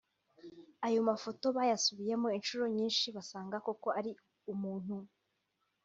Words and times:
Ayo 0.85 0.99
mafoto 1.09 1.45
bayasubiyemo 1.57 2.27
inshuro 2.37 2.65
nyinshi 2.77 3.07
basanga 3.15 3.55
koko 3.65 3.87
ari 3.99 4.11
umuntu 4.53 4.95